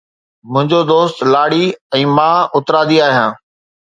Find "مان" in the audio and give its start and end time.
2.15-2.49